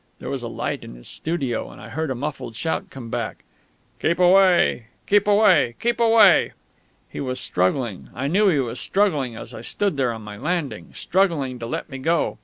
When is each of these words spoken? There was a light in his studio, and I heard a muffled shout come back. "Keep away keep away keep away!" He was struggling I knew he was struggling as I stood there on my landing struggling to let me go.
There 0.17 0.31
was 0.31 0.41
a 0.41 0.47
light 0.47 0.83
in 0.83 0.95
his 0.95 1.07
studio, 1.07 1.69
and 1.69 1.79
I 1.79 1.89
heard 1.89 2.09
a 2.09 2.15
muffled 2.15 2.55
shout 2.55 2.89
come 2.89 3.11
back. 3.11 3.43
"Keep 3.99 4.17
away 4.17 4.87
keep 5.05 5.27
away 5.27 5.75
keep 5.79 5.99
away!" 5.99 6.53
He 7.07 7.19
was 7.19 7.39
struggling 7.39 8.09
I 8.15 8.25
knew 8.25 8.47
he 8.47 8.57
was 8.57 8.79
struggling 8.79 9.35
as 9.35 9.53
I 9.53 9.61
stood 9.61 9.97
there 9.97 10.11
on 10.11 10.23
my 10.23 10.37
landing 10.37 10.91
struggling 10.95 11.59
to 11.59 11.67
let 11.67 11.87
me 11.87 11.99
go. 11.99 12.39